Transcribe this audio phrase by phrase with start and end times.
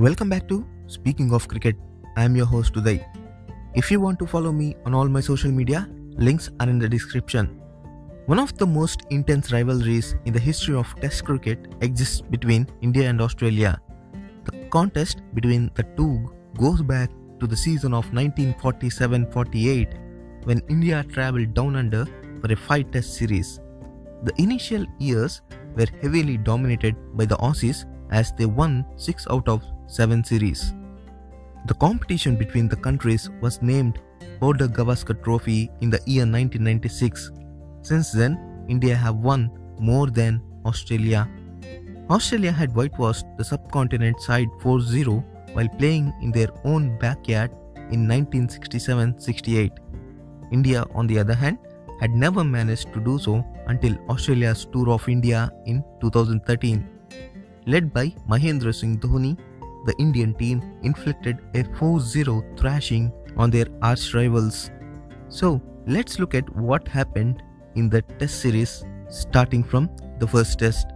[0.00, 1.76] Welcome back to Speaking of Cricket.
[2.16, 3.06] I am your host today.
[3.74, 6.88] If you want to follow me on all my social media, links are in the
[6.88, 7.60] description.
[8.24, 13.10] One of the most intense rivalries in the history of Test cricket exists between India
[13.10, 13.78] and Australia.
[14.44, 19.88] The contest between the two goes back to the season of 1947 48
[20.44, 22.06] when India travelled down under
[22.40, 23.60] for a five test series.
[24.22, 25.42] The initial years
[25.76, 30.72] were heavily dominated by the Aussies as they won 6 out of 7 series.
[31.66, 33.98] The competition between the countries was named
[34.38, 37.32] Border Gavaskar Trophy in the year 1996.
[37.82, 41.28] Since then, India have won more than Australia.
[42.08, 47.50] Australia had whitewashed the subcontinent side 4-0 while playing in their own backyard
[47.90, 49.70] in 1967-68.
[50.52, 51.58] India, on the other hand,
[52.00, 56.88] had never managed to do so until Australia's tour of India in 2013.
[57.66, 59.36] Led by Mahendra Singh Dhoni,
[59.86, 64.70] the Indian team inflicted a 4-0 thrashing on their arch rivals.
[65.28, 67.42] So, let's look at what happened
[67.74, 70.86] in the test series starting from the first test.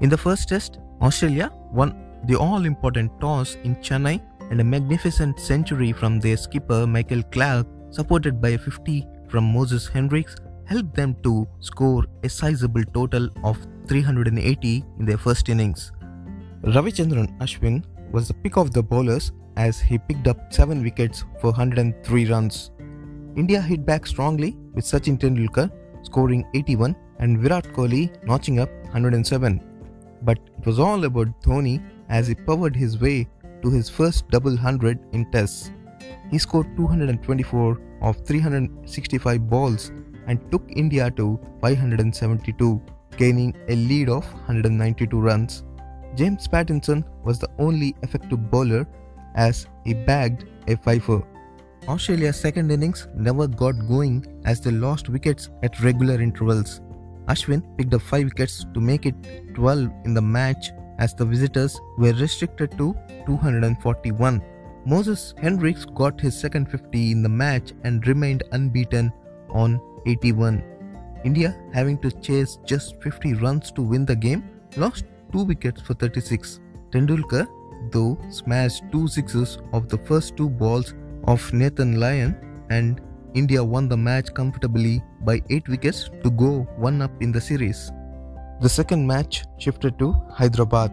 [0.00, 1.94] In the first test, Australia won
[2.24, 7.66] the all important toss in Chennai and a magnificent century from their skipper Michael Clarke,
[7.90, 13.58] supported by a 50 from Moises Henriques, helped them to score a sizable total of
[13.86, 15.92] 380 in their first innings.
[16.62, 21.50] Ravichandran Ashwin was the pick of the bowlers as he picked up 7 wickets for
[21.50, 22.70] 103 runs.
[23.36, 25.70] India hit back strongly with Sachin Tendulkar
[26.02, 29.60] scoring 81 and Virat Kohli notching up 107.
[30.22, 33.28] But it was all about Dhoni as he powered his way
[33.62, 35.70] to his first double hundred in tests.
[36.30, 39.90] He scored 224 of 365 balls
[40.26, 42.82] and took India to 572,
[43.16, 45.64] gaining a lead of 192 runs.
[46.18, 48.84] James Pattinson was the only effective bowler
[49.36, 51.22] as he bagged a fifer.
[51.86, 56.80] Australia's second innings never got going as they lost wickets at regular intervals.
[57.28, 59.14] Ashwin picked up 5 wickets to make it
[59.54, 62.96] 12 in the match as the visitors were restricted to
[63.26, 64.42] 241.
[64.88, 69.12] Moises Henriques got his second 50 in the match and remained unbeaten
[69.50, 70.64] on 81.
[71.24, 74.42] India, having to chase just 50 runs to win the game,
[74.76, 76.60] lost 2 wickets for 36.
[76.90, 77.46] Tendulkar,
[77.90, 80.94] though, smashed 2 sixes of the first 2 balls
[81.24, 82.36] of Nathan Lyon
[82.70, 83.00] and
[83.34, 87.92] India won the match comfortably by 8 wickets to go 1 up in the series.
[88.60, 90.90] The second match shifted to Hyderabad.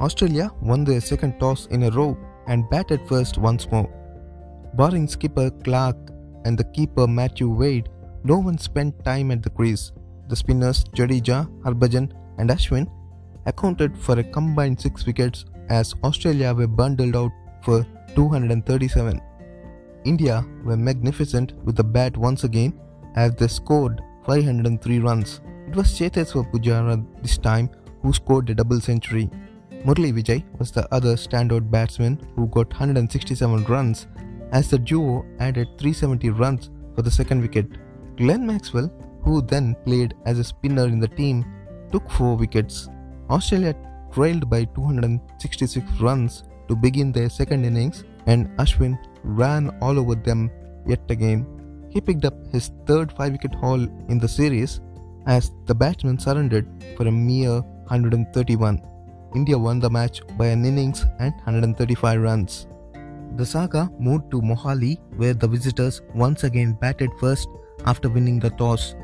[0.00, 2.16] Australia won their second toss in a row
[2.46, 3.90] and batted first once more.
[4.74, 6.10] Barring skipper Clarke
[6.44, 7.88] and the keeper Matthew Wade,
[8.24, 9.92] no one spent time at the crease.
[10.28, 12.88] The spinners Jadeja, Harbhajan, and Ashwin
[13.46, 17.32] accounted for a combined 6 wickets as Australia were bundled out
[17.62, 19.20] for 237.
[20.04, 22.78] India were magnificent with the bat once again
[23.14, 25.40] as they scored 503 runs.
[25.68, 27.70] It was Cheteshwar Pujara this time
[28.02, 29.30] who scored a double century.
[29.84, 34.06] Murli Vijay was the other standout batsman who got 167 runs
[34.52, 37.66] as the duo added 370 runs for the second wicket.
[38.16, 38.92] Glenn Maxwell,
[39.22, 41.44] who then played as a spinner in the team,
[41.90, 42.88] took 4 wickets.
[43.36, 43.74] Australia
[44.14, 50.50] trailed by 266 runs to begin their second innings and Ashwin ran all over them
[50.86, 51.46] yet again.
[51.90, 54.80] He picked up his third 5 wicket haul in the series
[55.26, 56.66] as the batsman surrendered
[56.96, 58.80] for a mere 131.
[59.34, 62.66] India won the match by an innings and 135 runs.
[63.36, 67.48] The saga moved to Mohali where the visitors once again batted first
[67.86, 68.94] after winning the toss.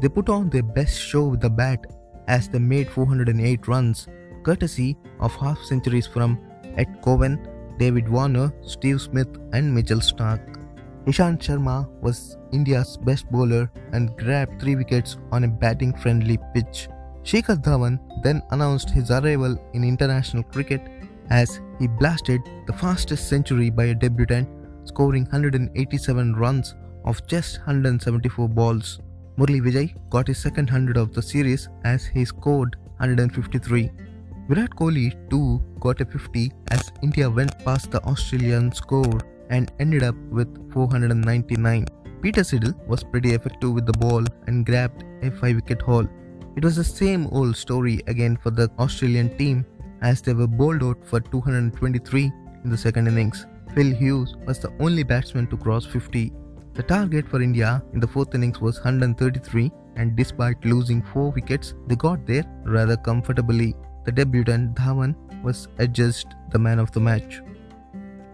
[0.00, 1.86] They put on their best show with the bat
[2.28, 4.08] as they made 408 runs,
[4.42, 6.38] courtesy of half centuries from
[6.76, 7.48] Ed Cowan,
[7.78, 10.40] David Warner, Steve Smith, and Mitchell Starc.
[11.06, 16.88] Ishant Sharma was India's best bowler and grabbed 3 wickets on a batting friendly pitch.
[17.22, 20.82] Shikhar Dhawan then announced his arrival in international cricket
[21.30, 24.48] as he blasted the fastest century by a debutant,
[24.84, 26.74] scoring 187 runs
[27.04, 29.00] of just 174 balls.
[29.40, 33.90] Murli Vijay got his second 100 of the series as he scored 153.
[34.48, 40.02] Virat Kohli too got a 50 as India went past the Australian score and ended
[40.02, 41.86] up with 499.
[42.20, 46.06] Peter Siddle was pretty effective with the ball and grabbed a 5 wicket haul.
[46.56, 49.64] It was the same old story again for the Australian team
[50.02, 52.30] as they were bowled out for 223
[52.64, 53.46] in the second innings.
[53.74, 56.30] Phil Hughes was the only batsman to cross 50.
[56.74, 61.74] The target for India in the fourth innings was 133 and despite losing 4 wickets,
[61.86, 63.74] they got there rather comfortably.
[64.04, 65.14] the debutant Dhawan
[65.46, 67.42] was adjudged the man of the match.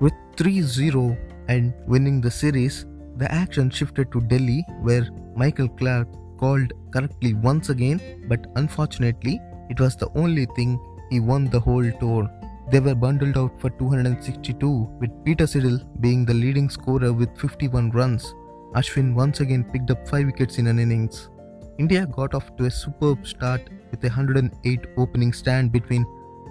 [0.00, 1.16] With 3 0
[1.48, 2.86] and winning the series,
[3.16, 9.40] the action shifted to Delhi where Michael Clarke called correctly once again, but unfortunately,
[9.70, 10.78] it was the only thing
[11.10, 12.30] he won the whole tour.
[12.68, 17.90] They were bundled out for 262, with Peter Siddle being the leading scorer with 51
[17.90, 18.34] runs.
[18.74, 21.30] Ashwin once again picked up 5 wickets in an innings.
[21.78, 23.60] India got off to a superb start
[23.90, 26.04] with a 108 opening stand between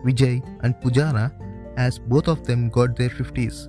[0.05, 1.31] Vijay and Pujara
[1.77, 3.67] as both of them got their 50s.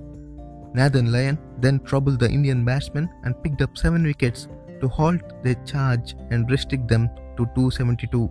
[0.73, 4.47] Nathan Lyon then troubled the Indian batsmen and picked up 7 wickets
[4.79, 8.29] to halt their charge and restrict them to 272.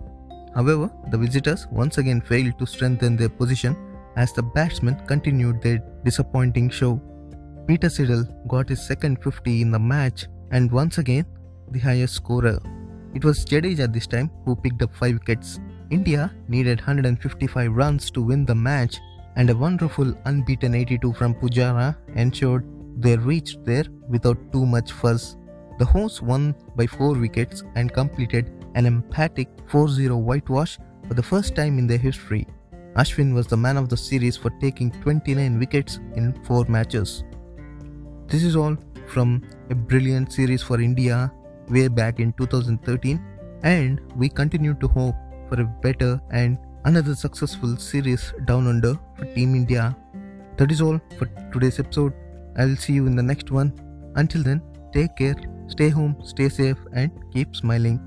[0.55, 3.75] However, the visitors once again failed to strengthen their position
[4.17, 6.99] as the batsmen continued their disappointing show.
[7.67, 11.25] Peter Siddle got his second 50 in the match and once again
[11.71, 12.59] the highest scorer.
[13.13, 15.59] It was Jadeja this time who picked up 5 wickets.
[15.89, 18.97] India needed 155 runs to win the match
[19.35, 22.65] and a wonderful unbeaten 82 from Pujara ensured
[22.99, 25.37] they reached there without too much fuss.
[25.77, 31.23] The hosts won by 4 wickets and completed an emphatic 4 0 whitewash for the
[31.23, 32.47] first time in their history.
[32.97, 37.23] Ashwin was the man of the series for taking 29 wickets in 4 matches.
[38.25, 38.75] This is all
[39.07, 41.31] from a brilliant series for India
[41.69, 43.23] way back in 2013,
[43.61, 45.13] and we continue to hope
[45.47, 49.95] for a better and another successful series down under for Team India.
[50.57, 52.13] That is all for today's episode.
[52.57, 53.73] I'll see you in the next one.
[54.15, 55.35] Until then, take care,
[55.67, 57.99] stay home, stay safe, and keep smiling.